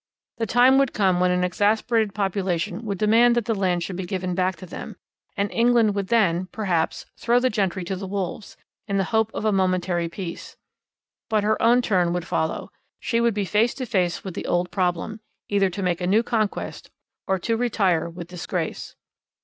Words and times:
The 0.39 0.47
time 0.47 0.79
would 0.79 0.93
come 0.93 1.19
when 1.19 1.29
an 1.29 1.43
exasperated 1.43 2.15
population 2.15 2.83
would 2.85 2.97
demand 2.97 3.35
that 3.35 3.45
the 3.45 3.53
land 3.53 3.83
should 3.83 3.95
be 3.97 4.07
given 4.07 4.33
back 4.33 4.55
to 4.55 4.65
them, 4.65 4.95
and 5.37 5.51
England 5.51 5.93
would 5.93 6.07
then, 6.07 6.47
perhaps, 6.47 7.05
throw 7.17 7.39
the 7.39 7.51
gentry 7.51 7.83
to 7.83 7.95
the 7.95 8.07
wolves, 8.07 8.57
in 8.87 8.97
the 8.97 9.03
hope 9.13 9.29
of 9.35 9.45
a 9.45 9.51
momentary 9.51 10.09
peace. 10.09 10.57
But 11.29 11.43
her 11.43 11.61
own 11.61 11.83
turn 11.83 12.13
would 12.13 12.25
follow. 12.25 12.71
She 12.99 13.21
would 13.21 13.35
be 13.35 13.45
face 13.45 13.75
to 13.75 13.85
face 13.85 14.23
with 14.23 14.33
the 14.33 14.47
old 14.47 14.71
problem, 14.71 15.19
either 15.49 15.69
to 15.69 15.83
make 15.83 16.01
a 16.01 16.07
new 16.07 16.23
conquest 16.23 16.89
or 17.27 17.37
to 17.37 17.55
retire 17.55 18.09
with 18.09 18.27
disgrace. 18.27 18.95